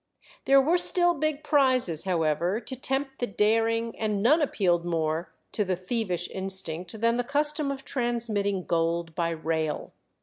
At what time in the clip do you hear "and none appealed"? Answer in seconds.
3.99-4.83